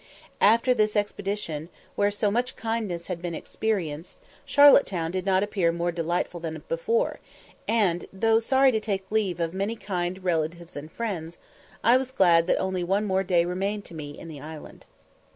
[0.39, 5.71] After this expedition, where so much kindness had been experienced, Charlotte Town did not appear
[5.71, 7.19] more delightful than before,
[7.67, 11.37] and, though sorry to take leave of many kind relatives and friends,
[11.83, 14.87] I was glad that only one more day remained to me in the island.